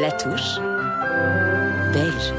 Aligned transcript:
La 0.00 0.12
touche 0.12 0.60
belge. 1.92 2.32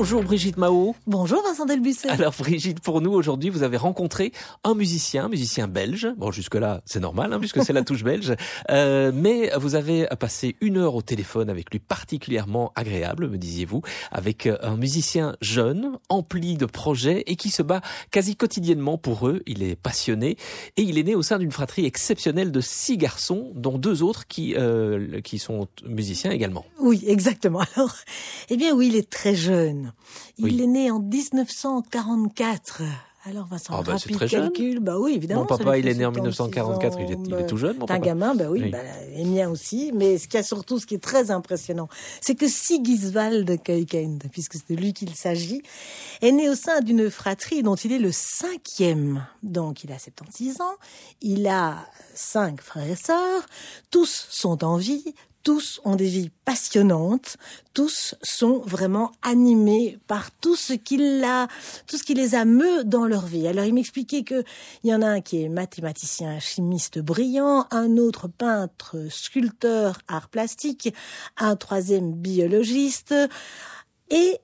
Bonjour 0.00 0.22
Brigitte 0.22 0.56
Mao. 0.56 0.96
Bonjour 1.06 1.42
Vincent 1.42 1.66
Delbussé. 1.66 2.08
Alors 2.08 2.32
Brigitte, 2.38 2.80
pour 2.80 3.02
nous 3.02 3.12
aujourd'hui, 3.12 3.50
vous 3.50 3.62
avez 3.62 3.76
rencontré 3.76 4.32
un 4.64 4.74
musicien, 4.74 5.28
musicien 5.28 5.68
belge. 5.68 6.08
Bon, 6.16 6.30
jusque-là, 6.30 6.80
c'est 6.86 7.00
normal, 7.00 7.32
hein, 7.32 7.38
puisque 7.38 7.62
c'est 7.62 7.74
la 7.74 7.82
touche 7.82 8.02
belge. 8.02 8.34
Euh, 8.70 9.10
mais 9.12 9.50
vous 9.56 9.74
avez 9.74 10.06
passé 10.18 10.54
une 10.60 10.76
heure 10.76 10.94
au 10.94 11.02
téléphone 11.02 11.50
avec 11.50 11.70
lui, 11.70 11.80
particulièrement 11.80 12.72
agréable, 12.76 13.28
me 13.28 13.36
disiez-vous, 13.36 13.82
avec 14.12 14.46
un 14.46 14.76
musicien 14.76 15.34
jeune, 15.40 15.98
empli 16.08 16.56
de 16.56 16.66
projets 16.66 17.24
et 17.26 17.36
qui 17.36 17.50
se 17.50 17.62
bat 17.62 17.80
quasi 18.10 18.36
quotidiennement 18.36 18.96
pour 18.96 19.26
eux. 19.26 19.42
Il 19.46 19.62
est 19.62 19.76
passionné 19.76 20.36
et 20.76 20.82
il 20.82 20.98
est 20.98 21.02
né 21.02 21.14
au 21.14 21.22
sein 21.22 21.38
d'une 21.38 21.50
fratrie 21.50 21.84
exceptionnelle 21.84 22.52
de 22.52 22.60
six 22.60 22.96
garçons, 22.96 23.50
dont 23.54 23.76
deux 23.78 24.02
autres 24.02 24.26
qui 24.28 24.54
euh, 24.56 25.20
qui 25.20 25.38
sont 25.38 25.66
musiciens 25.84 26.30
également. 26.30 26.64
Oui, 26.78 27.02
exactement. 27.06 27.62
Alors, 27.74 27.96
eh 28.50 28.56
bien 28.56 28.72
oui, 28.74 28.88
il 28.88 28.96
est 28.96 29.10
très 29.10 29.34
jeune. 29.34 29.49
Il 30.38 30.60
est 30.60 30.66
né 30.66 30.90
en 30.90 31.00
1944. 31.00 32.82
Alors 33.26 33.46
Vincent, 33.46 33.74
Ah 33.76 33.82
bah, 33.82 33.92
rapide 33.92 34.16
très 34.16 34.28
jeune. 34.28 34.44
calcul, 34.44 34.80
bah 34.80 34.98
oui 34.98 35.12
évidemment. 35.14 35.42
Mon 35.42 35.46
papa, 35.46 35.76
il 35.76 35.86
est 35.86 35.94
né 35.94 36.06
en 36.06 36.10
76 36.14 36.22
1944, 36.22 36.98
il 37.00 37.10
est- 37.10 37.16
ans, 37.16 37.22
il 37.26 37.34
est 37.34 37.46
tout 37.46 37.58
jeune, 37.58 37.76
mon 37.76 37.84
t'es 37.84 37.92
un 37.92 37.96
papa. 37.96 38.06
gamin, 38.06 38.34
bah 38.34 38.46
oui, 38.48 38.60
Oui. 38.62 38.70
bah, 38.70 38.78
les 39.14 39.24
miens 39.26 39.50
aussi. 39.50 39.92
Mais 39.94 40.16
ce 40.16 40.24
qu'il 40.26 40.36
y 40.36 40.40
a 40.40 40.42
surtout, 40.42 40.78
ce 40.78 40.86
qui 40.86 40.94
est 40.94 41.02
très 41.02 41.30
impressionnant, 41.30 41.88
c'est 42.22 42.34
que 42.34 42.48
Sigiswald 42.48 43.62
Kuyken, 43.62 44.20
puisque 44.32 44.54
c'est 44.54 44.70
de 44.70 44.80
lui 44.80 44.94
qu'il 44.94 45.14
s'agit, 45.14 45.60
est 46.22 46.32
né 46.32 46.48
au 46.48 46.54
sein 46.54 46.80
d'une 46.80 47.10
fratrie 47.10 47.62
dont 47.62 47.74
il 47.74 47.92
est 47.92 47.98
le 47.98 48.10
cinquième. 48.10 49.26
Donc 49.42 49.84
il 49.84 49.92
a 49.92 49.98
76 49.98 50.62
ans, 50.62 50.74
il 51.20 51.46
a 51.46 51.76
cinq 52.14 52.62
frères 52.62 52.88
et 52.90 52.96
sœurs, 52.96 53.42
tous 53.90 54.28
sont 54.30 54.64
en 54.64 54.78
vie, 54.78 55.14
tous 55.42 55.80
ont 55.84 55.96
des 55.96 56.06
vies 56.06 56.30
passionnantes, 56.44 57.36
tous 57.74 58.14
sont 58.22 58.60
vraiment 58.60 59.12
animés 59.22 59.98
par 60.06 60.30
tout 60.30 60.56
ce 60.56 60.72
qui 60.72 60.96
l'a, 61.20 61.48
tout 61.86 61.96
ce 61.96 62.02
qui 62.02 62.14
les 62.14 62.34
dans 62.84 63.06
leur 63.06 63.26
vie. 63.26 63.46
Alors 63.46 63.64
il 63.64 63.74
m'expliquait 63.74 64.22
que 64.22 64.44
il 64.82 64.90
y 64.90 64.94
en 64.94 65.02
a 65.02 65.06
un 65.06 65.20
qui 65.20 65.42
est 65.42 65.48
mathématicien, 65.48 66.38
chimiste 66.40 66.98
brillant, 66.98 67.66
un 67.70 67.96
autre 67.96 68.28
peintre, 68.28 68.96
sculpteur, 69.10 69.98
art 70.08 70.28
plastique, 70.28 70.94
un 71.36 71.56
troisième 71.56 72.12
biologiste, 72.12 73.14
et 74.10 74.40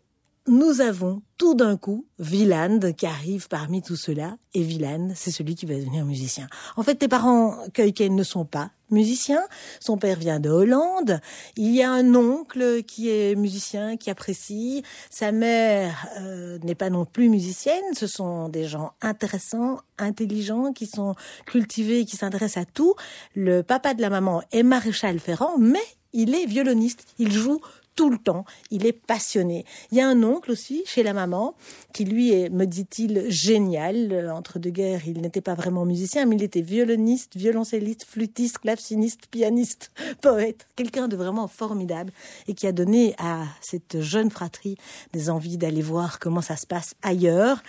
nous 0.47 0.81
avons 0.81 1.23
tout 1.39 1.55
d'un 1.55 1.77
coup 1.77 2.07
Wieland 2.19 2.93
qui 2.97 3.07
arrive 3.07 3.49
parmi 3.49 3.83
tout 3.83 3.97
cela, 3.97 4.37
et 4.55 4.65
Wieland, 4.65 5.11
c'est 5.15 5.31
celui 5.31 5.55
qui 5.55 5.67
va 5.67 5.75
devenir 5.75 6.05
musicien. 6.05 6.47
En 6.77 6.83
fait, 6.83 6.95
tes 6.95 7.09
parents 7.09 7.57
Keuken 7.75 8.15
ne 8.15 8.23
sont 8.23 8.45
pas 8.45 8.71
musiciens. 8.91 9.43
Son 9.81 9.99
père 9.99 10.19
vient 10.19 10.41
de 10.41 10.49
Hollande. 10.49 11.21
Il 11.57 11.75
y 11.75 11.83
a 11.83 11.91
un 11.91 12.15
oncle 12.15 12.83
qui 12.85 13.11
est 13.11 13.35
musicien, 13.35 13.97
qui 13.97 14.11
apprécie. 14.11 14.83
Sa 15.11 15.33
mère 15.33 16.07
euh, 16.21 16.59
n'est 16.63 16.75
pas 16.75 16.91
non 16.91 17.05
plus 17.05 17.29
musicienne. 17.29 17.85
Ce 17.95 18.07
sont 18.07 18.49
des 18.49 18.65
gens 18.65 18.93
intéressants, 19.03 19.81
intelligents, 19.99 20.73
qui 20.73 20.87
sont 20.87 21.15
cultivés, 21.47 22.05
qui 22.05 22.17
s'intéressent 22.17 22.63
à 22.63 22.67
tout. 22.67 22.95
Le 23.35 23.63
papa 23.63 23.95
de 23.95 24.01
la 24.01 24.11
maman 24.11 24.43
est 24.53 24.63
maréchal 24.63 25.19
ferrant, 25.19 25.59
mais 25.59 25.85
il 26.13 26.35
est 26.35 26.47
violoniste. 26.47 27.05
Il 27.19 27.33
joue 27.33 27.61
tout 27.97 28.11
le 28.11 28.19
temps. 28.19 28.45
Il 28.71 28.87
est 28.87 28.93
passionné. 28.93 29.65
Il 29.91 29.99
y 29.99 30.01
a 30.01 30.09
un 30.09 30.23
oncle 30.23 30.53
aussi 30.53 30.83
chez 30.87 31.03
la 31.03 31.13
maman 31.13 31.55
qui 31.93 32.05
lui 32.05 32.33
est, 32.33 32.51
me 32.51 32.67
dit-il, 32.67 33.25
génial. 33.31 34.13
Euh, 34.13 34.33
Entre 34.33 34.59
deux 34.59 34.71
guerres, 34.71 35.03
il 35.07 35.21
n'était 35.21 35.41
pas 35.41 35.55
vraiment 35.55 35.85
musicien, 35.85 36.27
mais 36.27 36.37
il 36.37 36.43
était 36.43 36.61
violoniste, 36.61 37.37
violoncelliste, 37.37 38.05
flûtiste, 38.05 38.59
claveciniste, 38.59 39.27
pianiste, 39.31 39.91
poète. 40.21 40.67
Quelqu'un 40.77 41.09
de 41.09 41.17
vraiment 41.17 41.49
formidable 41.49 42.13
et 42.47 42.55
qui 42.55 42.67
a 42.67 42.73
donné 42.73 43.15
à 43.19 43.45
cette 43.61 44.01
jeune 44.01 44.31
fratrie 44.31 44.77
des 45.13 45.31
envies 45.31 45.57
d'aller 45.57 45.83
voir 45.83 46.19
comment 46.19 46.43
ça 46.43 46.57
se 46.57 46.67
passe 46.67 46.95
ailleurs. 47.03 47.63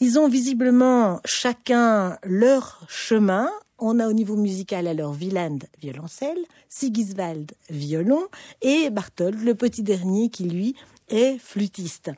Ils 0.00 0.18
ont 0.18 0.28
visiblement 0.28 1.20
chacun 1.24 2.18
leur 2.24 2.80
chemin. 2.88 3.48
On 3.84 3.98
a 3.98 4.06
au 4.06 4.12
niveau 4.12 4.36
musical 4.36 4.86
alors 4.86 5.16
Wieland 5.20 5.58
violoncelle, 5.80 6.38
Sigiswald 6.68 7.50
violon 7.68 8.22
et 8.60 8.90
Barthold 8.90 9.42
le 9.42 9.56
petit 9.56 9.82
dernier 9.82 10.28
qui 10.28 10.44
lui 10.44 10.76
est 11.08 11.36
flûtiste. 11.38 12.12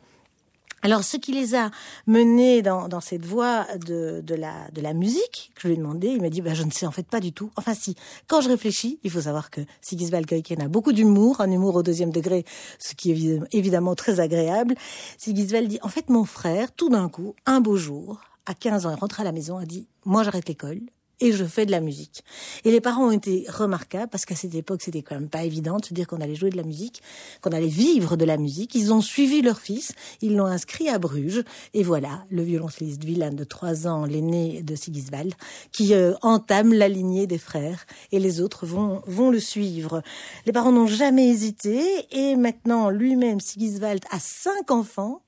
Alors, 0.82 1.04
ce 1.04 1.16
qui 1.16 1.32
les 1.32 1.54
a 1.54 1.70
menés 2.06 2.60
dans, 2.60 3.00
cette 3.00 3.24
voie 3.24 3.66
de, 3.78 4.22
la, 4.34 4.92
musique, 4.92 5.52
que 5.54 5.62
je 5.62 5.68
lui 5.68 5.74
ai 5.74 5.78
demandé, 5.78 6.08
il 6.08 6.20
m'a 6.20 6.28
dit, 6.28 6.42
bah, 6.42 6.52
je 6.52 6.64
ne 6.64 6.70
sais 6.70 6.84
en 6.84 6.90
fait 6.90 7.06
pas 7.06 7.20
du 7.20 7.32
tout. 7.32 7.50
Enfin, 7.56 7.72
si, 7.72 7.96
quand 8.26 8.42
je 8.42 8.50
réfléchis, 8.50 9.00
il 9.02 9.10
faut 9.10 9.22
savoir 9.22 9.48
que 9.48 9.62
Sigiswald 9.80 10.26
Keuken 10.26 10.60
a 10.60 10.68
beaucoup 10.68 10.92
d'humour, 10.92 11.40
un 11.40 11.50
humour 11.50 11.76
au 11.76 11.82
deuxième 11.82 12.10
degré, 12.10 12.44
ce 12.78 12.92
qui 12.94 13.08
est 13.10 13.14
évidemment, 13.14 13.46
évidemment 13.52 13.94
très 13.94 14.20
agréable. 14.20 14.74
Sigiswald 15.16 15.66
dit, 15.66 15.78
en 15.80 15.88
fait, 15.88 16.10
mon 16.10 16.26
frère, 16.26 16.72
tout 16.72 16.90
d'un 16.90 17.08
coup, 17.08 17.34
un 17.46 17.62
beau 17.62 17.78
jour, 17.78 18.20
à 18.44 18.52
15 18.52 18.84
ans, 18.84 18.90
il 18.90 19.00
rentre 19.00 19.22
à 19.22 19.24
la 19.24 19.32
maison, 19.32 19.56
a 19.56 19.64
dit, 19.64 19.88
moi 20.04 20.22
j'arrête 20.24 20.46
l'école, 20.46 20.80
et 21.20 21.32
je 21.32 21.44
fais 21.44 21.66
de 21.66 21.70
la 21.70 21.80
musique. 21.80 22.24
Et 22.64 22.70
les 22.70 22.80
parents 22.80 23.08
ont 23.08 23.12
été 23.12 23.46
remarquables 23.48 24.08
parce 24.10 24.24
qu'à 24.24 24.34
cette 24.34 24.54
époque, 24.54 24.82
c'était 24.82 25.02
quand 25.02 25.14
même 25.14 25.28
pas 25.28 25.44
évident 25.44 25.78
de 25.78 25.84
se 25.84 25.94
dire 25.94 26.06
qu'on 26.06 26.20
allait 26.20 26.34
jouer 26.34 26.50
de 26.50 26.56
la 26.56 26.62
musique, 26.62 27.02
qu'on 27.40 27.50
allait 27.50 27.66
vivre 27.66 28.16
de 28.16 28.24
la 28.24 28.36
musique. 28.36 28.74
Ils 28.74 28.92
ont 28.92 29.00
suivi 29.00 29.42
leur 29.42 29.60
fils, 29.60 29.92
ils 30.20 30.36
l'ont 30.36 30.46
inscrit 30.46 30.88
à 30.88 30.98
Bruges, 30.98 31.42
et 31.72 31.82
voilà, 31.82 32.24
le 32.30 32.42
violoncelliste 32.42 33.04
Wieland 33.04 33.32
de 33.32 33.44
3 33.44 33.86
ans, 33.86 34.04
l'aîné 34.04 34.62
de 34.62 34.74
Sigiswald, 34.74 35.34
qui 35.72 35.94
euh, 35.94 36.14
entame 36.22 36.72
la 36.72 36.88
lignée 36.88 37.26
des 37.26 37.38
frères, 37.38 37.86
et 38.12 38.18
les 38.18 38.40
autres 38.40 38.66
vont, 38.66 39.02
vont 39.06 39.30
le 39.30 39.40
suivre. 39.40 40.02
Les 40.46 40.52
parents 40.52 40.72
n'ont 40.72 40.86
jamais 40.86 41.28
hésité, 41.28 41.82
et 42.10 42.36
maintenant, 42.36 42.90
lui-même, 42.90 43.40
Sigiswald, 43.40 44.04
a 44.10 44.18
cinq 44.18 44.70
enfants, 44.70 45.23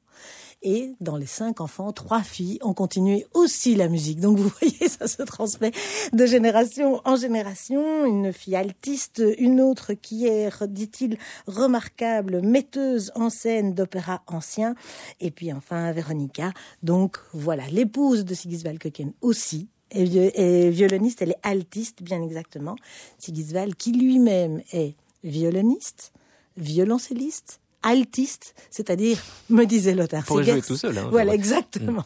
et 0.63 0.95
dans 1.01 1.17
les 1.17 1.27
cinq 1.27 1.61
enfants, 1.61 1.93
trois 1.93 2.23
filles 2.23 2.59
ont 2.63 2.75
continué 2.75 3.27
aussi 3.35 3.75
la 3.75 3.89
musique. 3.89 4.21
Donc 4.21 4.39
vous 4.39 4.49
voyez, 4.61 4.89
ça 4.89 5.07
se 5.07 5.23
transmet 5.23 5.73
de 6.13 6.27
génération 6.27 7.01
en 7.05 7.17
génération. 7.17 8.05
Une 8.07 8.33
fille 8.33 8.57
altiste, 8.57 9.23
une 9.39 9.61
autre 9.61 9.93
qui 9.95 10.27
est, 10.27 10.51
dit-il, 10.65 11.19
remarquable 11.47 12.41
metteuse 12.43 13.13
en 13.15 13.31
scène 13.31 13.75
d'opéra 13.75 14.23
ancien. 14.27 14.75
Et 15.21 15.31
puis 15.31 15.53
enfin 15.53 15.93
Véronica. 15.93 16.53
Donc 16.83 17.19
voilà, 17.33 17.67
l'épouse 17.69 18.25
de 18.25 18.35
Sigiswald 18.35 18.79
Keuken 18.79 19.13
aussi. 19.21 19.69
Et 19.93 20.71
violoniste, 20.71 21.23
elle 21.23 21.31
est 21.31 21.41
altiste, 21.45 22.03
bien 22.03 22.21
exactement. 22.21 22.75
Sigiswald, 23.19 23.77
qui 23.77 23.93
lui-même 23.93 24.61
est 24.73 24.97
violoniste, 25.23 26.13
violoncelliste, 26.57 27.61
altiste, 27.87 28.55
c'est-à-dire, 28.71 29.19
me 29.51 29.65
disait 29.65 29.95
Lothar. 29.95 30.25
C'est 30.27 30.45
jouer 30.45 30.61
tout 30.61 30.77
seul, 30.77 30.99
hein, 30.99 31.09
voilà, 31.11 31.33
exactement. 31.33 32.05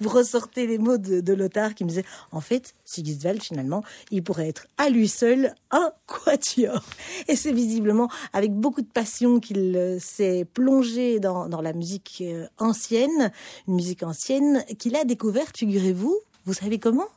Vous 0.00 0.08
ressortez 0.08 0.66
les 0.66 0.78
mots 0.78 0.98
de, 0.98 1.20
de 1.20 1.32
Lothar 1.34 1.74
qui 1.74 1.84
me 1.84 1.88
disait, 1.88 2.04
en 2.30 2.40
fait, 2.40 2.74
Sigiswald, 2.84 3.42
finalement, 3.42 3.82
il 4.10 4.22
pourrait 4.22 4.48
être 4.48 4.66
à 4.78 4.88
lui 4.88 5.08
seul 5.08 5.52
un 5.70 5.90
quatuor. 6.06 6.82
Et 7.28 7.36
c'est 7.36 7.52
visiblement 7.52 8.08
avec 8.32 8.52
beaucoup 8.52 8.82
de 8.82 8.86
passion 8.86 9.40
qu'il 9.40 9.76
euh, 9.76 9.98
s'est 9.98 10.46
plongé 10.54 11.18
dans, 11.18 11.48
dans 11.48 11.60
la 11.60 11.72
musique 11.72 12.22
euh, 12.22 12.46
ancienne, 12.58 13.32
une 13.66 13.74
musique 13.74 14.04
ancienne 14.04 14.64
qu'il 14.78 14.94
a 14.96 15.04
découverte, 15.04 15.56
figurez-vous. 15.56 16.16
Vous 16.44 16.54
savez 16.54 16.78
comment? 16.78 17.08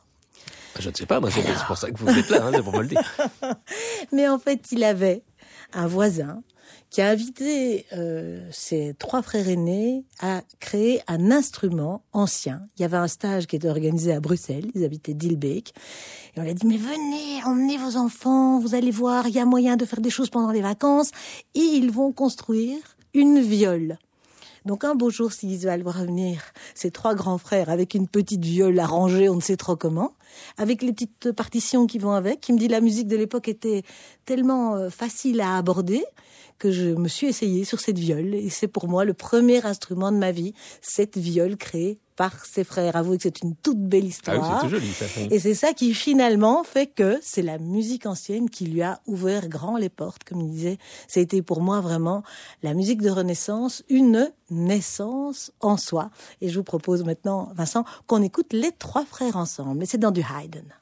Je 0.78 0.88
ne 0.88 0.94
sais 0.94 1.06
pas, 1.06 1.20
moi 1.20 1.30
c'est 1.30 1.42
c'est 1.42 1.66
pour 1.66 1.76
ça 1.76 1.90
que 1.90 1.98
vous 1.98 2.08
êtes 2.08 2.30
là, 2.30 2.46
hein, 2.46 2.52
c'est 2.54 2.62
pour 2.62 2.72
me 2.72 2.82
le 2.82 2.88
dire. 2.88 3.02
Mais 4.12 4.28
en 4.28 4.38
fait, 4.38 4.66
il 4.72 4.84
avait 4.84 5.22
un 5.72 5.86
voisin 5.86 6.42
qui 6.90 7.00
a 7.00 7.08
invité 7.08 7.86
euh, 7.92 8.44
ses 8.50 8.94
trois 8.98 9.22
frères 9.22 9.48
aînés 9.48 10.04
à 10.20 10.42
créer 10.58 11.00
un 11.06 11.30
instrument 11.30 12.02
ancien. 12.12 12.66
Il 12.76 12.82
y 12.82 12.84
avait 12.84 12.96
un 12.96 13.06
stage 13.06 13.46
qui 13.46 13.56
était 13.56 13.68
organisé 13.68 14.12
à 14.12 14.20
Bruxelles, 14.20 14.70
ils 14.74 14.84
habitaient 14.84 15.14
Dilbeek, 15.14 15.72
et 16.36 16.40
on 16.40 16.48
a 16.48 16.52
dit, 16.52 16.66
mais 16.66 16.76
venez, 16.76 17.44
emmenez 17.44 17.78
vos 17.78 17.96
enfants, 17.96 18.58
vous 18.58 18.74
allez 18.74 18.90
voir, 18.90 19.28
il 19.28 19.34
y 19.34 19.38
a 19.38 19.44
moyen 19.44 19.76
de 19.76 19.84
faire 19.84 20.00
des 20.00 20.10
choses 20.10 20.30
pendant 20.30 20.50
les 20.50 20.62
vacances, 20.62 21.12
et 21.54 21.60
ils 21.60 21.92
vont 21.92 22.12
construire 22.12 22.78
une 23.14 23.40
viole. 23.40 23.96
Donc 24.66 24.84
un 24.84 24.94
beau 24.94 25.10
jour, 25.10 25.32
Sigiswald 25.32 25.82
va 25.82 25.92
revenir, 25.92 26.42
ses 26.74 26.90
trois 26.90 27.14
grands 27.14 27.38
frères, 27.38 27.70
avec 27.70 27.94
une 27.94 28.08
petite 28.08 28.44
viole 28.44 28.78
arrangée, 28.78 29.28
on 29.28 29.36
ne 29.36 29.40
sait 29.40 29.56
trop 29.56 29.76
comment, 29.76 30.12
avec 30.56 30.82
les 30.82 30.92
petites 30.92 31.32
partitions 31.32 31.86
qui 31.86 31.98
vont 31.98 32.12
avec, 32.12 32.40
qui 32.40 32.52
me 32.52 32.58
dit 32.58 32.68
la 32.68 32.80
musique 32.80 33.06
de 33.08 33.16
l'époque 33.16 33.48
était 33.48 33.82
tellement 34.24 34.76
euh, 34.76 34.90
facile 34.90 35.40
à 35.40 35.56
aborder 35.56 36.04
que 36.58 36.70
je 36.70 36.88
me 36.90 37.08
suis 37.08 37.26
essayée 37.28 37.64
sur 37.64 37.80
cette 37.80 37.98
viole. 37.98 38.34
Et 38.34 38.50
c'est 38.50 38.68
pour 38.68 38.86
moi 38.88 39.04
le 39.06 39.14
premier 39.14 39.64
instrument 39.64 40.12
de 40.12 40.18
ma 40.18 40.30
vie, 40.30 40.52
cette 40.82 41.16
viole 41.16 41.56
créée 41.56 41.98
par 42.16 42.44
ses 42.44 42.64
frères. 42.64 42.96
Avouez 42.96 43.16
que 43.16 43.22
c'est 43.22 43.40
une 43.40 43.56
toute 43.56 43.78
belle 43.80 44.02
Ah 44.04 44.08
histoire. 44.08 44.38
oui, 44.42 44.48
c'est 44.60 44.66
tout 44.66 44.70
joli 44.70 44.92
ça. 44.92 45.06
Et 45.30 45.38
c'est 45.38 45.54
ça 45.54 45.72
qui 45.72 45.94
finalement 45.94 46.62
fait 46.64 46.86
que 46.86 47.18
c'est 47.22 47.40
la 47.40 47.56
musique 47.56 48.04
ancienne 48.04 48.50
qui 48.50 48.66
lui 48.66 48.82
a 48.82 49.00
ouvert 49.06 49.48
grand 49.48 49.78
les 49.78 49.88
portes, 49.88 50.22
comme 50.24 50.42
il 50.42 50.50
disait. 50.50 50.76
C'était 51.08 51.40
pour 51.40 51.62
moi 51.62 51.80
vraiment 51.80 52.22
la 52.62 52.74
musique 52.74 53.00
de 53.00 53.08
Renaissance, 53.08 53.82
une 53.88 54.30
naissance 54.50 55.50
en 55.60 55.78
soi. 55.78 56.10
Et 56.42 56.50
je 56.50 56.58
vous 56.58 56.64
propose 56.64 57.04
maintenant, 57.04 57.50
Vincent, 57.54 57.84
qu'on 58.06 58.22
écoute 58.22 58.52
les 58.52 58.72
trois 58.72 59.06
frères 59.06 59.36
ensemble. 59.36 59.78
Mais 59.78 59.86
c'est 59.86 59.96
dans 59.96 60.10
du 60.10 60.19
Haydn. 60.22 60.72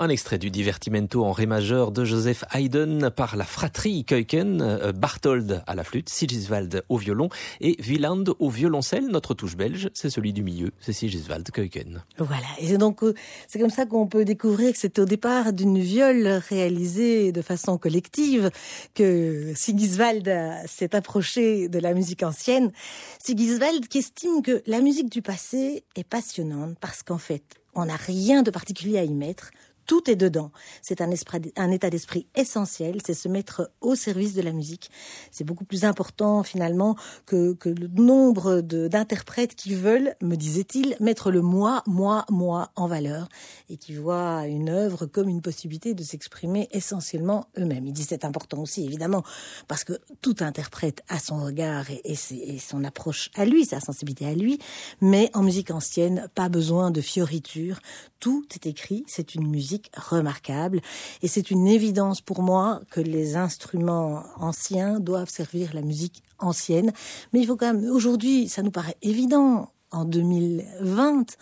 Un 0.00 0.10
extrait 0.10 0.38
du 0.38 0.52
divertimento 0.52 1.24
en 1.24 1.32
ré 1.32 1.46
majeur 1.46 1.90
de 1.90 2.04
Joseph 2.04 2.44
Haydn 2.54 3.10
par 3.10 3.34
la 3.34 3.44
fratrie 3.44 4.04
Keuken, 4.04 4.62
euh, 4.62 4.92
Barthold 4.92 5.64
à 5.66 5.74
la 5.74 5.82
flûte, 5.82 6.08
Sigiswald 6.08 6.84
au 6.88 6.98
violon 6.98 7.30
et 7.60 7.76
Wieland 7.84 8.22
au 8.38 8.48
violoncelle. 8.48 9.08
Notre 9.08 9.34
touche 9.34 9.56
belge, 9.56 9.90
c'est 9.94 10.08
celui 10.08 10.32
du 10.32 10.44
milieu, 10.44 10.70
c'est 10.78 10.92
Sigiswald 10.92 11.50
Keuken. 11.50 12.04
Voilà, 12.18 12.46
et 12.60 12.68
c'est 12.68 12.78
donc 12.78 13.02
euh, 13.02 13.12
c'est 13.48 13.58
comme 13.58 13.70
ça 13.70 13.86
qu'on 13.86 14.06
peut 14.06 14.24
découvrir 14.24 14.70
que 14.70 14.78
c'est 14.78 15.00
au 15.00 15.04
départ 15.04 15.52
d'une 15.52 15.80
viole 15.80 16.28
réalisée 16.48 17.32
de 17.32 17.42
façon 17.42 17.76
collective 17.76 18.52
que 18.94 19.52
Sigiswald 19.56 20.32
s'est 20.68 20.94
approché 20.94 21.68
de 21.68 21.80
la 21.80 21.92
musique 21.92 22.22
ancienne. 22.22 22.70
Sigiswald 23.18 23.88
qui 23.88 23.98
estime 23.98 24.42
que 24.42 24.62
la 24.68 24.80
musique 24.80 25.10
du 25.10 25.22
passé 25.22 25.82
est 25.96 26.04
passionnante 26.04 26.76
parce 26.80 27.02
qu'en 27.02 27.18
fait, 27.18 27.42
on 27.74 27.86
n'a 27.86 27.96
rien 27.96 28.42
de 28.42 28.52
particulier 28.52 28.98
à 28.98 29.04
y 29.04 29.12
mettre 29.12 29.50
tout 29.88 30.08
est 30.08 30.16
dedans. 30.16 30.52
C'est 30.82 31.00
un, 31.00 31.10
un 31.56 31.70
état 31.70 31.90
d'esprit 31.90 32.28
essentiel, 32.36 33.00
c'est 33.04 33.14
se 33.14 33.26
mettre 33.26 33.72
au 33.80 33.94
service 33.94 34.34
de 34.34 34.42
la 34.42 34.52
musique. 34.52 34.90
C'est 35.32 35.44
beaucoup 35.44 35.64
plus 35.64 35.84
important 35.84 36.42
finalement 36.42 36.94
que, 37.24 37.54
que 37.54 37.70
le 37.70 37.88
nombre 37.88 38.60
d'interprètes 38.60 39.54
qui 39.54 39.74
veulent, 39.74 40.14
me 40.20 40.36
disait-il, 40.36 40.94
mettre 41.00 41.30
le 41.30 41.40
moi, 41.40 41.82
moi, 41.86 42.26
moi 42.30 42.70
en 42.76 42.86
valeur 42.86 43.28
et 43.70 43.78
qui 43.78 43.94
voient 43.94 44.46
une 44.46 44.68
œuvre 44.68 45.06
comme 45.06 45.28
une 45.28 45.40
possibilité 45.40 45.94
de 45.94 46.02
s'exprimer 46.02 46.68
essentiellement 46.70 47.46
eux-mêmes. 47.56 47.86
Il 47.86 47.92
dit 47.94 48.04
c'est 48.04 48.26
important 48.26 48.60
aussi 48.60 48.84
évidemment 48.84 49.22
parce 49.68 49.84
que 49.84 49.94
tout 50.20 50.36
interprète 50.40 51.02
a 51.08 51.18
son 51.18 51.42
regard 51.42 51.90
et, 51.90 52.02
et, 52.12 52.58
son 52.58 52.84
approche 52.84 53.30
à 53.34 53.46
lui, 53.46 53.64
sa 53.64 53.80
sensibilité 53.80 54.26
à 54.26 54.34
lui, 54.34 54.58
mais 55.00 55.30
en 55.32 55.42
musique 55.42 55.70
ancienne, 55.70 56.28
pas 56.34 56.50
besoin 56.50 56.90
de 56.90 57.00
fioritures. 57.00 57.80
Tout 58.20 58.44
est 58.54 58.66
écrit, 58.66 59.04
c'est 59.06 59.34
une 59.34 59.46
musique 59.46 59.77
remarquable. 59.94 60.80
Et 61.22 61.28
c'est 61.28 61.50
une 61.50 61.66
évidence 61.66 62.20
pour 62.20 62.42
moi 62.42 62.80
que 62.90 63.00
les 63.00 63.36
instruments 63.36 64.22
anciens 64.36 65.00
doivent 65.00 65.30
servir 65.30 65.74
la 65.74 65.82
musique 65.82 66.22
ancienne. 66.38 66.92
Mais 67.32 67.40
il 67.40 67.46
faut 67.46 67.56
quand 67.56 67.72
même, 67.72 67.90
aujourd'hui, 67.90 68.48
ça 68.48 68.62
nous 68.62 68.70
paraît 68.70 68.96
évident 69.02 69.70
en 69.90 70.04
2020. 70.04 71.36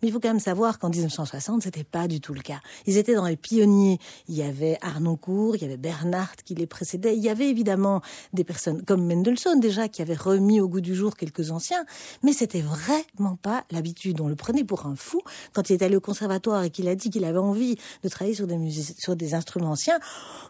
Mais 0.00 0.08
il 0.08 0.12
faut 0.12 0.20
quand 0.20 0.28
même 0.28 0.40
savoir 0.40 0.78
qu'en 0.78 0.90
1960, 0.90 1.62
c'était 1.62 1.84
pas 1.84 2.08
du 2.08 2.20
tout 2.20 2.34
le 2.34 2.40
cas. 2.40 2.60
Ils 2.86 2.96
étaient 2.96 3.14
dans 3.14 3.26
les 3.26 3.36
pionniers. 3.36 3.98
Il 4.28 4.34
y 4.34 4.42
avait 4.42 4.78
Arnoncourt, 4.82 5.56
il 5.56 5.62
y 5.62 5.64
avait 5.64 5.76
Bernhardt 5.76 6.42
qui 6.44 6.54
les 6.54 6.66
précédait. 6.66 7.16
Il 7.16 7.22
y 7.22 7.28
avait 7.28 7.48
évidemment 7.48 8.02
des 8.32 8.44
personnes 8.44 8.82
comme 8.82 9.06
Mendelssohn 9.06 9.60
déjà 9.60 9.88
qui 9.88 10.02
avaient 10.02 10.14
remis 10.14 10.60
au 10.60 10.68
goût 10.68 10.80
du 10.80 10.94
jour 10.94 11.16
quelques 11.16 11.50
anciens. 11.50 11.84
Mais 12.22 12.32
c'était 12.32 12.62
vraiment 12.62 13.36
pas 13.36 13.64
l'habitude. 13.70 14.20
On 14.20 14.28
le 14.28 14.36
prenait 14.36 14.64
pour 14.64 14.86
un 14.86 14.96
fou 14.96 15.22
quand 15.52 15.70
il 15.70 15.74
est 15.74 15.82
allé 15.82 15.96
au 15.96 16.00
conservatoire 16.00 16.64
et 16.64 16.70
qu'il 16.70 16.88
a 16.88 16.94
dit 16.94 17.10
qu'il 17.10 17.24
avait 17.24 17.38
envie 17.38 17.76
de 18.02 18.08
travailler 18.08 18.34
sur 18.34 18.46
des 18.46 18.58
musiques, 18.58 19.00
sur 19.00 19.16
des 19.16 19.34
instruments 19.34 19.70
anciens. 19.70 20.00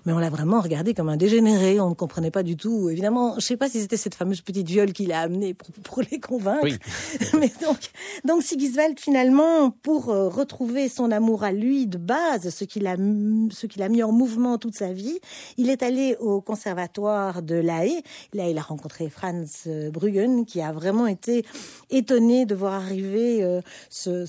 Mais 0.07 0.13
on 0.13 0.19
l'a 0.19 0.31
vraiment 0.31 0.61
regardé 0.61 0.95
comme 0.95 1.09
un 1.09 1.17
dégénéré. 1.17 1.81
On 1.81 1.91
ne 1.91 1.95
comprenait 1.95 2.31
pas 2.31 2.43
du 2.43 2.57
tout. 2.57 2.89
Évidemment, 2.89 3.35
je 3.37 3.47
sais 3.47 3.57
pas 3.57 3.69
si 3.69 3.81
c'était 3.81 3.97
cette 3.97 4.15
fameuse 4.15 4.41
petite 4.41 4.67
viole 4.67 4.93
qu'il 4.93 5.13
a 5.13 5.21
amenée 5.21 5.55
pour, 5.55 5.69
pour 5.83 6.03
les 6.11 6.19
convaincre. 6.19 6.63
Oui. 6.63 6.79
Donc, 7.63 7.91
donc 8.25 8.43
Sigiswald, 8.43 8.99
finalement, 8.99 9.71
pour 9.71 10.11
euh, 10.11 10.29
retrouver 10.29 10.89
son 10.89 11.11
amour 11.11 11.45
à 11.45 11.53
lui 11.53 11.87
de 11.87 11.99
base, 11.99 12.51
ce 12.51 12.65
qu'il 12.65 12.87
a, 12.87 12.97
ce 12.97 13.83
a 13.83 13.89
mis 13.89 14.03
en 14.03 14.13
mouvement 14.13 14.59
toute 14.59 14.75
sa 14.75 14.93
vie, 14.93 15.19
il 15.57 15.71
est 15.71 15.83
allé 15.83 16.17
au 16.21 16.41
conservatoire 16.41 17.43
de 17.43 17.57
La 17.57 17.87
Haye. 17.87 18.03
Là, 18.33 18.49
il 18.49 18.59
a 18.59 18.63
rencontré 18.63 19.09
Franz 19.09 19.69
Bruggen, 19.91 20.45
qui 20.45 20.61
a 20.61 20.73
vraiment 20.73 21.07
été 21.07 21.45
étonné 21.91 22.47
de 22.47 22.55
voir 22.55 22.75
arriver 22.75 23.43
euh, 23.43 23.61
ce, 23.91 24.25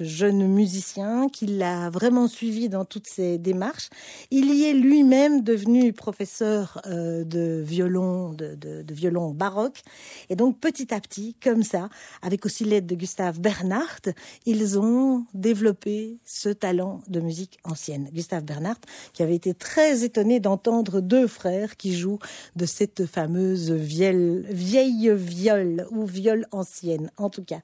jeune 0.00 0.46
musicien, 0.46 1.28
qui 1.28 1.46
l'a 1.46 1.90
vraiment 1.90 2.28
suivi 2.28 2.68
dans 2.68 2.84
toutes 2.84 3.06
ses 3.06 3.38
démarches. 3.38 3.88
Il 4.30 4.54
y 4.54 4.64
est 4.64 4.74
lui-même 4.74 5.42
devenu 5.42 5.92
professeur 5.92 6.80
euh, 6.86 7.24
de 7.24 7.62
violon, 7.64 8.34
de 8.34 8.94
violon 8.94 9.30
baroque. 9.30 9.82
Et 10.28 10.36
donc, 10.36 10.58
petit 10.58 10.92
à 10.92 11.00
petit, 11.00 11.34
comme 11.42 11.62
ça, 11.62 11.88
avec 12.22 12.44
aussi 12.44 12.57
l'aide 12.64 12.86
de 12.86 12.94
Gustave 12.94 13.40
Bernhardt, 13.40 14.12
ils 14.46 14.78
ont 14.78 15.24
développé 15.34 16.18
ce 16.24 16.48
talent 16.48 17.02
de 17.08 17.20
musique 17.20 17.58
ancienne. 17.64 18.08
Gustave 18.12 18.44
Bernhardt, 18.44 18.80
qui 19.12 19.22
avait 19.22 19.34
été 19.34 19.54
très 19.54 20.04
étonné 20.04 20.40
d'entendre 20.40 21.00
deux 21.00 21.26
frères 21.26 21.76
qui 21.76 21.96
jouent 21.96 22.18
de 22.56 22.66
cette 22.66 23.06
fameuse 23.06 23.70
vieille, 23.70 24.44
vieille 24.50 25.10
viole 25.14 25.86
ou 25.90 26.04
viole 26.04 26.46
ancienne, 26.52 27.10
en 27.16 27.30
tout 27.30 27.44
cas. 27.44 27.60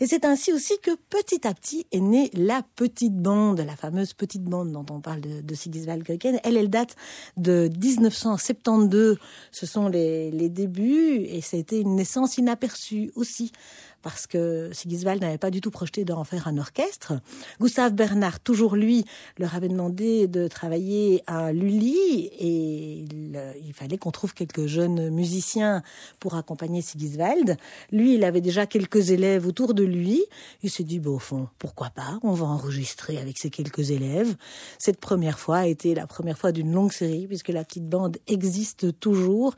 Et 0.00 0.06
c'est 0.06 0.24
ainsi 0.24 0.52
aussi 0.52 0.74
que 0.82 0.90
petit 1.10 1.46
à 1.46 1.54
petit 1.54 1.86
est 1.92 2.00
née 2.00 2.30
la 2.34 2.62
petite 2.76 3.16
bande, 3.16 3.60
la 3.60 3.76
fameuse 3.76 4.14
petite 4.14 4.44
bande 4.44 4.72
dont 4.72 4.86
on 4.90 5.00
parle 5.00 5.20
de, 5.20 5.40
de 5.40 5.54
Sigiswald. 5.54 6.04
Elle, 6.24 6.40
elle 6.58 6.70
date 6.70 6.96
de 7.36 7.70
1972. 7.82 9.18
Ce 9.50 9.66
sont 9.66 9.88
les, 9.88 10.30
les 10.30 10.48
débuts 10.48 11.24
et 11.24 11.40
c'était 11.40 11.80
une 11.80 11.96
naissance 11.96 12.38
inaperçue 12.38 13.12
aussi 13.14 13.52
parce 14.02 14.26
que 14.26 14.70
Sigiswald 14.72 15.22
n'avait 15.22 15.38
pas 15.38 15.50
du 15.50 15.60
tout 15.60 15.70
projeté 15.70 16.04
d'en 16.04 16.24
faire 16.24 16.48
un 16.48 16.58
orchestre. 16.58 17.14
Gustave 17.60 17.92
Bernard, 17.92 18.40
toujours 18.40 18.76
lui, 18.76 19.04
leur 19.38 19.54
avait 19.54 19.68
demandé 19.68 20.26
de 20.26 20.48
travailler 20.48 21.22
à 21.26 21.52
Lully 21.52 22.28
et 22.38 23.04
il, 23.64 23.72
fallait 23.72 23.96
qu'on 23.96 24.10
trouve 24.10 24.34
quelques 24.34 24.66
jeunes 24.66 25.08
musiciens 25.10 25.82
pour 26.20 26.34
accompagner 26.34 26.82
Sigiswald. 26.82 27.56
Lui, 27.90 28.14
il 28.14 28.24
avait 28.24 28.40
déjà 28.40 28.66
quelques 28.66 29.10
élèves 29.10 29.46
autour 29.46 29.72
de 29.72 29.84
lui. 29.84 30.22
Il 30.62 30.70
s'est 30.70 30.84
dit, 30.84 30.98
bon, 30.98 31.16
au 31.16 31.18
fond, 31.18 31.48
pourquoi 31.58 31.90
pas 31.90 32.18
On 32.22 32.32
va 32.32 32.46
enregistrer 32.46 33.18
avec 33.18 33.38
ces 33.38 33.50
quelques 33.50 33.90
élèves. 33.90 34.34
Cette 34.78 35.00
première 35.00 35.38
fois 35.38 35.58
a 35.58 35.66
été 35.66 35.94
la 35.94 36.06
première 36.06 36.36
fois 36.36 36.52
d'une 36.52 36.72
longue 36.72 36.92
série 36.92 37.26
puisque 37.26 37.48
la 37.48 37.64
petite 37.64 37.88
bande 37.88 38.18
existe 38.26 38.98
toujours. 39.00 39.54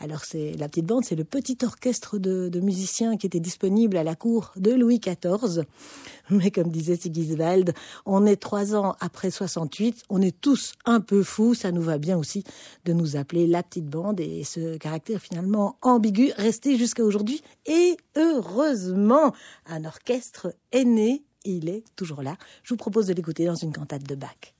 Alors, 0.00 0.24
c'est 0.24 0.52
la 0.58 0.68
petite 0.68 0.86
bande, 0.86 1.04
c'est 1.04 1.16
le 1.16 1.24
petit 1.24 1.58
orchestre 1.62 2.18
de 2.18 2.60
musiciens 2.60 3.16
qui 3.16 3.26
était 3.26 3.40
disponible 3.40 3.87
à 3.96 4.04
la 4.04 4.14
cour 4.14 4.52
de 4.56 4.72
Louis 4.72 5.00
XIV. 5.00 5.64
Mais 6.30 6.50
comme 6.50 6.70
disait 6.70 6.96
Sigiswald, 6.96 7.72
on 8.04 8.26
est 8.26 8.36
trois 8.36 8.74
ans 8.74 8.96
après 9.00 9.30
68, 9.30 10.04
on 10.10 10.20
est 10.20 10.38
tous 10.40 10.74
un 10.84 11.00
peu 11.00 11.22
fous, 11.22 11.54
ça 11.54 11.72
nous 11.72 11.82
va 11.82 11.98
bien 11.98 12.18
aussi 12.18 12.44
de 12.84 12.92
nous 12.92 13.16
appeler 13.16 13.46
la 13.46 13.62
petite 13.62 13.86
bande 13.86 14.20
et 14.20 14.44
ce 14.44 14.76
caractère 14.76 15.20
finalement 15.20 15.76
ambigu 15.82 16.32
resté 16.36 16.76
jusqu'à 16.76 17.04
aujourd'hui. 17.04 17.42
Et 17.66 17.96
heureusement, 18.16 19.32
un 19.66 19.84
orchestre 19.84 20.54
est 20.72 20.84
né, 20.84 21.22
il 21.44 21.68
est 21.68 21.84
toujours 21.96 22.22
là. 22.22 22.36
Je 22.62 22.74
vous 22.74 22.78
propose 22.78 23.06
de 23.06 23.14
l'écouter 23.14 23.46
dans 23.46 23.54
une 23.54 23.72
cantate 23.72 24.04
de 24.04 24.14
Bach. 24.14 24.57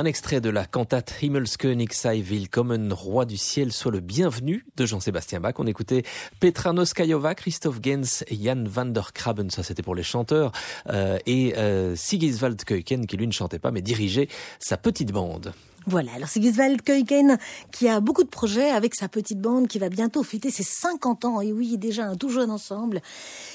Un 0.00 0.04
extrait 0.04 0.40
de 0.40 0.48
la 0.48 0.64
cantate 0.64 1.12
Himmelskönig 1.20 1.92
sei 1.92 2.22
willkommen, 2.22 2.92
roi 2.92 3.24
du 3.24 3.36
ciel, 3.36 3.72
soit 3.72 3.90
le 3.90 3.98
bienvenu 3.98 4.64
de 4.76 4.86
Jean-Sébastien 4.86 5.40
Bach. 5.40 5.54
On 5.58 5.66
écoutait 5.66 6.04
Petra 6.38 6.72
Noskayova, 6.72 7.34
Christoph 7.34 7.80
Gens 7.84 8.22
Jan 8.30 8.62
van 8.64 8.84
der 8.84 9.12
Krabben, 9.12 9.50
ça 9.50 9.64
c'était 9.64 9.82
pour 9.82 9.96
les 9.96 10.04
chanteurs, 10.04 10.52
euh, 10.88 11.18
et 11.26 11.56
euh, 11.56 11.96
Sigiswald 11.96 12.62
Keuken 12.62 13.08
qui 13.08 13.16
lui 13.16 13.26
ne 13.26 13.32
chantait 13.32 13.58
pas 13.58 13.72
mais 13.72 13.82
dirigeait 13.82 14.28
sa 14.60 14.76
petite 14.76 15.10
bande. 15.10 15.52
Voilà, 15.88 16.12
alors 16.12 16.28
c'est 16.28 16.40
Keuken 16.84 17.38
qui 17.72 17.88
a 17.88 18.00
beaucoup 18.00 18.22
de 18.22 18.28
projets 18.28 18.68
avec 18.68 18.94
sa 18.94 19.08
petite 19.08 19.40
bande 19.40 19.68
qui 19.68 19.78
va 19.78 19.88
bientôt 19.88 20.22
fêter 20.22 20.50
ses 20.50 20.62
50 20.62 21.24
ans, 21.24 21.40
et 21.40 21.50
oui, 21.50 21.78
déjà 21.78 22.04
un 22.04 22.14
tout 22.14 22.28
jeune 22.28 22.50
ensemble, 22.50 23.00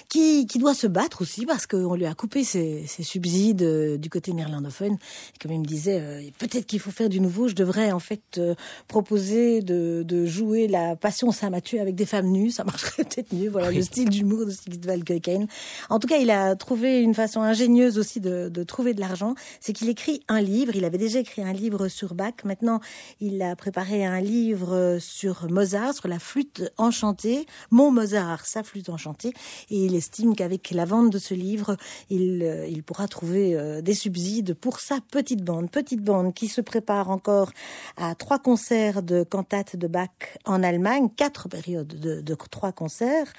qui, 0.10 0.48
qui 0.48 0.58
doit 0.58 0.74
se 0.74 0.88
battre 0.88 1.22
aussi 1.22 1.46
parce 1.46 1.68
qu'on 1.68 1.94
lui 1.94 2.08
a 2.08 2.16
coupé 2.16 2.44
ses, 2.44 2.88
ses 2.88 3.04
subsides 3.04 3.62
euh, 3.62 3.98
du 3.98 4.10
côté 4.10 4.34
néerlandophone. 4.34 4.94
Et 4.94 5.40
comme 5.40 5.52
il 5.52 5.60
me 5.60 5.66
disait, 5.66 6.00
euh, 6.02 6.24
peut-être 6.40 6.66
qu'il 6.66 6.80
faut 6.80 6.90
faire 6.90 7.08
du 7.08 7.20
nouveau, 7.20 7.50
je 7.50 7.54
devrais 7.54 7.92
en 7.92 8.00
fait 8.00 8.24
euh, 8.40 8.56
proposer 8.88 9.62
de, 9.62 10.04
de, 10.04 10.26
jouer 10.26 10.68
la 10.68 10.96
Passion 10.96 11.32
Saint-Mathieu 11.32 11.82
avec 11.82 11.94
des 11.94 12.08
femmes 12.08 12.32
nues, 12.32 12.50
ça 12.50 12.64
marcherait 12.66 13.04
peut-être 13.04 13.32
mieux, 13.32 13.50
voilà 13.50 13.68
oui. 13.70 13.76
le 13.76 13.82
style 13.84 14.10
d'humour 14.10 14.48
de 14.48 14.52
Giswald 14.52 15.04
Keuken. 15.04 15.46
En 15.92 16.00
tout 16.00 16.08
cas, 16.08 16.18
il 16.18 16.32
a 16.32 16.56
trouvé 16.56 17.00
une 17.00 17.14
façon 17.14 17.42
ingénieuse 17.42 18.00
aussi 18.00 18.20
de, 18.20 18.50
de 18.50 18.64
trouver 18.64 18.96
de 18.96 19.02
l'argent, 19.02 19.36
c'est 19.60 19.74
qu'il 19.74 19.90
écrit 19.90 20.24
un 20.28 20.42
livre, 20.42 20.76
il 20.76 20.84
avait 20.84 20.98
déjà 20.98 21.20
écrit 21.20 21.44
un 21.44 21.54
livre 21.54 21.90
sur 21.90 22.16
Maintenant, 22.44 22.80
il 23.20 23.42
a 23.42 23.56
préparé 23.56 24.06
un 24.06 24.22
livre 24.22 24.98
sur 25.00 25.50
Mozart, 25.50 25.94
sur 25.94 26.08
la 26.08 26.20
flûte 26.20 26.72
enchantée, 26.78 27.46
Mon 27.72 27.92
Mozart, 27.92 28.46
sa 28.46 28.64
flûte 28.64 28.90
enchantée, 28.90 29.34
et 29.70 29.86
il 29.86 29.96
estime 29.96 30.36
qu'avec 30.36 30.72
la 30.72 30.86
vente 30.86 31.10
de 31.10 31.20
ce 31.20 31.34
livre, 31.34 31.78
il, 32.10 32.66
il 32.70 32.84
pourra 32.84 33.08
trouver 33.08 33.82
des 33.82 33.94
subsides 33.94 34.54
pour 34.54 34.80
sa 34.80 35.00
petite 35.12 35.44
bande. 35.44 35.70
Petite 35.70 36.02
bande 36.02 36.34
qui 36.34 36.48
se 36.48 36.62
prépare 36.62 37.10
encore 37.10 37.52
à 37.98 38.16
trois 38.16 38.40
concerts 38.40 39.04
de 39.04 39.24
cantates 39.24 39.76
de 39.76 39.88
Bach 39.88 40.10
en 40.46 40.64
Allemagne, 40.64 41.10
quatre 41.16 41.50
périodes 41.50 42.00
de, 42.00 42.22
de 42.22 42.36
trois 42.36 42.72
concerts, 42.72 43.32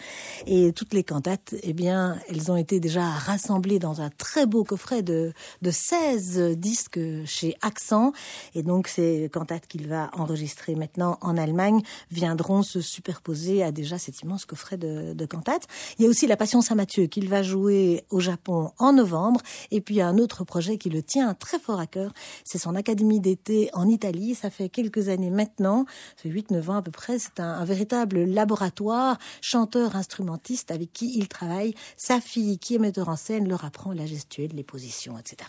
et 0.47 0.73
toutes 0.73 0.95
les 0.95 1.05
cantates, 1.05 1.55
eh 1.63 1.73
bien, 1.73 2.19
elles 2.29 2.51
ont 2.51 2.57
été 2.57 2.81
déjà 2.81 3.05
rassemblées 3.05 3.79
dans 3.79 4.01
un 4.01 4.11
très 4.11 4.47
beau 4.47 4.65
coffret 4.65 5.03
de, 5.03 5.33
de 5.63 5.71
16 5.71 6.57
disques 6.57 7.01
chez 7.25 7.57
Accent, 7.63 8.13
et 8.55 8.63
donc 8.63 8.74
donc 8.75 8.89
ces 8.89 9.31
cantates 9.33 9.69
qu'il 9.69 9.87
va 9.87 10.11
enregistrer 10.15 10.75
maintenant 10.75 11.17
en 11.21 11.37
Allemagne 11.37 11.81
viendront 12.11 12.65
se 12.65 12.81
superposer 12.81 13.63
à 13.63 13.71
déjà 13.71 13.99
cet 13.99 14.23
immense 14.23 14.47
coffret 14.47 14.77
de, 14.77 15.27
cantates. 15.27 15.69
Il 15.97 16.03
y 16.03 16.07
a 16.09 16.11
aussi 16.11 16.27
la 16.27 16.37
Passion 16.37 16.61
Saint-Mathieu 16.61 17.07
qu'il 17.07 17.29
va 17.29 17.45
jouer 17.45 18.03
au 18.11 18.19
Japon 18.19 18.73
en 18.79 18.93
novembre. 18.93 19.41
Et 19.71 19.81
puis 19.81 20.01
un 20.01 20.19
autre 20.19 20.43
projet 20.43 20.77
qui 20.77 20.91
le 20.91 21.05
tient 21.05 21.35
très 21.35 21.61
fort 21.61 21.79
à 21.79 21.87
cœur. 21.87 22.13
C'est 22.43 22.59
son 22.59 22.75
académie 22.75 23.21
d'été 23.21 23.71
en 23.75 23.89
Italie. 23.89 24.35
Ça 24.35 24.51
fait 24.51 24.69
quelques 24.69 25.09
années 25.09 25.31
maintenant, 25.31 25.87
ça 26.17 26.25
fait 26.25 26.31
8-9 26.31 26.71
ans 26.71 26.77
à 26.79 26.83
peu 26.83 26.91
près. 26.91 27.21
C'est 27.21 27.39
un, 27.39 27.53
un 27.53 27.65
véritable 27.65 28.25
laboratoire, 28.25 29.19
chanteur, 29.41 29.95
instrumentiste 29.95 30.73
avec 30.73 30.93
qui 30.93 31.17
il 31.17 31.29
travaille. 31.29 31.77
Sa 31.97 32.21
fille, 32.21 32.59
qui 32.59 32.75
est 32.75 32.79
metteur 32.79 33.09
en 33.09 33.17
scène, 33.17 33.47
leur 33.47 33.65
apprend 33.65 33.93
la 33.93 34.07
gestuelle, 34.07 34.51
les 34.53 34.65
positions, 34.65 35.17
etc. 35.17 35.49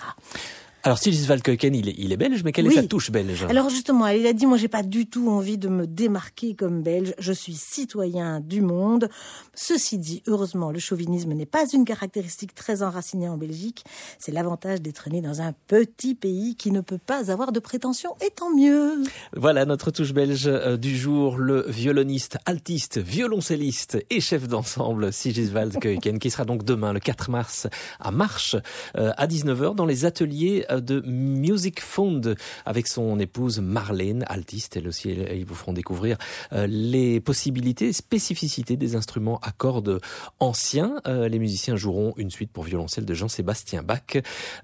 Alors, 0.85 0.99
Sigiswald 0.99 1.41
Keuken, 1.41 1.73
il 1.73 1.89
est, 1.89 1.95
il 1.97 2.11
est 2.11 2.17
belge, 2.17 2.43
mais 2.43 2.51
quelle 2.51 2.67
oui. 2.67 2.73
est 2.73 2.81
sa 2.81 2.87
touche 2.87 3.09
belge? 3.09 3.43
Alors 3.49 3.71
justement, 3.71 4.05
il 4.05 4.27
a 4.27 4.33
dit, 4.33 4.45
moi, 4.45 4.55
j'ai 4.55 4.67
pas 4.67 4.83
du 4.83 5.07
tout 5.07 5.29
envie 5.29 5.57
de 5.57 5.67
me 5.67 5.87
démarquer 5.87 6.53
comme 6.53 6.83
belge. 6.83 7.15
Je 7.17 7.33
suis 7.33 7.55
citoyen 7.55 8.39
du 8.39 8.61
monde. 8.61 9.09
Ceci 9.55 9.97
dit, 9.97 10.21
heureusement, 10.27 10.69
le 10.69 10.77
chauvinisme 10.77 11.33
n'est 11.33 11.47
pas 11.47 11.65
une 11.73 11.85
caractéristique 11.85 12.53
très 12.53 12.83
enracinée 12.83 13.27
en 13.27 13.35
Belgique. 13.35 13.83
C'est 14.19 14.31
l'avantage 14.31 14.79
d'être 14.79 15.09
né 15.09 15.21
dans 15.21 15.41
un 15.41 15.55
petit 15.65 16.13
pays 16.13 16.55
qui 16.55 16.69
ne 16.69 16.81
peut 16.81 16.99
pas 16.99 17.31
avoir 17.31 17.51
de 17.51 17.59
prétention, 17.59 18.11
et 18.23 18.29
tant 18.29 18.55
mieux. 18.55 19.01
Voilà 19.35 19.65
notre 19.65 19.89
touche 19.89 20.13
belge 20.13 20.47
du 20.79 20.95
jour, 20.95 21.39
le 21.39 21.65
violoniste, 21.67 22.37
altiste, 22.45 22.99
violoncelliste 22.99 24.05
et 24.11 24.21
chef 24.21 24.47
d'ensemble 24.47 25.11
Sigiswald 25.11 25.79
Keuken, 25.79 26.19
qui 26.19 26.29
sera 26.29 26.45
donc 26.45 26.63
demain, 26.63 26.93
le 26.93 26.99
4 26.99 27.31
mars, 27.31 27.65
à 27.99 28.11
Marche, 28.11 28.55
à 28.93 29.25
19h, 29.25 29.73
dans 29.73 29.87
les 29.87 30.05
ateliers 30.05 30.63
de 30.81 31.01
Music 31.05 31.81
Fund 31.81 32.35
avec 32.65 32.87
son 32.87 33.19
épouse 33.19 33.59
Marlène, 33.59 34.25
altiste. 34.27 34.77
Elle 34.77 34.87
aussi, 34.87 35.09
ils 35.09 35.45
vous 35.45 35.55
feront 35.55 35.73
découvrir 35.73 36.17
les 36.51 37.19
possibilités, 37.19 37.93
spécificités 37.93 38.77
des 38.77 38.95
instruments 38.95 39.39
à 39.41 39.51
cordes 39.51 39.99
anciens. 40.39 41.01
les 41.05 41.39
musiciens 41.39 41.75
joueront 41.75 42.13
une 42.17 42.31
suite 42.31 42.51
pour 42.51 42.63
violoncelle 42.63 43.05
de 43.05 43.13
Jean-Sébastien 43.13 43.83
Bach 43.83 44.17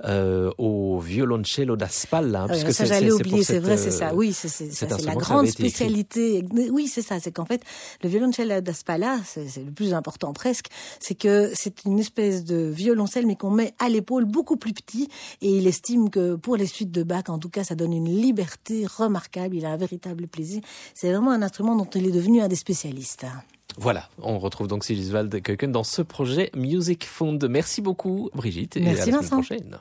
euh, 0.03 0.51
au 0.57 0.99
violoncello 0.99 1.75
da 1.75 1.87
Spalla. 1.87 2.43
Hein, 2.43 2.47
puisque 2.49 2.73
ça, 2.73 2.85
j'allais 2.85 3.11
oublier, 3.11 3.43
c'est 3.43 3.59
vrai, 3.59 3.77
c'est 3.77 3.91
ça. 3.91 4.13
Oui, 4.13 4.33
c'est 4.33 4.89
la 5.05 5.15
grande 5.15 5.47
spécialité. 5.47 6.43
Oui, 6.71 6.87
c'est 6.87 7.01
ça. 7.01 7.19
C'est 7.19 7.31
qu'en 7.31 7.45
fait, 7.45 7.61
le 8.03 8.09
violoncello 8.09 8.61
da 8.61 8.73
Spalla, 8.73 9.19
c'est 9.25 9.63
le 9.63 9.71
plus 9.71 9.93
important 9.93 10.33
presque, 10.33 10.67
c'est 10.99 11.15
que 11.15 11.51
c'est 11.53 11.85
une 11.85 11.99
espèce 11.99 12.43
de 12.43 12.69
violoncelle, 12.69 13.25
mais 13.25 13.35
qu'on 13.35 13.51
met 13.51 13.73
à 13.79 13.89
l'épaule 13.89 14.25
beaucoup 14.25 14.57
plus 14.57 14.73
petit, 14.73 15.09
et 15.41 15.49
il 15.49 15.67
estime 15.67 16.00
que 16.09 16.35
pour 16.35 16.57
les 16.57 16.65
suites 16.65 16.91
de 16.91 17.03
Bach, 17.03 17.23
en 17.27 17.39
tout 17.39 17.49
cas, 17.49 17.63
ça 17.63 17.75
donne 17.75 17.93
une 17.93 18.09
liberté 18.09 18.85
remarquable. 18.85 19.55
Il 19.55 19.65
a 19.65 19.71
un 19.71 19.77
véritable 19.77 20.27
plaisir. 20.27 20.61
C'est 20.93 21.11
vraiment 21.11 21.31
un 21.31 21.41
instrument 21.41 21.75
dont 21.75 21.85
il 21.85 22.07
est 22.07 22.11
devenu 22.11 22.41
un 22.41 22.47
des 22.47 22.55
spécialistes. 22.55 23.25
Voilà, 23.77 24.09
on 24.21 24.37
retrouve 24.37 24.67
donc 24.67 24.83
Sigiswald 24.83 25.41
Keuken 25.41 25.71
dans 25.71 25.83
ce 25.83 26.01
projet 26.01 26.49
Music 26.55 27.05
Fund. 27.05 27.39
Merci 27.49 27.81
beaucoup, 27.81 28.29
Brigitte, 28.33 28.77
et 28.77 28.81
Merci 28.81 29.01
à 29.01 29.05
la 29.05 29.05
semaine 29.05 29.21
Vincent. 29.21 29.35
prochaine. 29.37 29.79